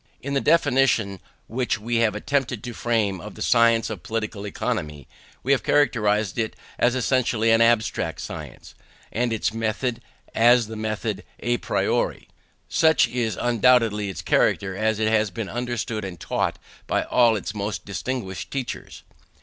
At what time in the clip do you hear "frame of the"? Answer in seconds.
2.73-3.43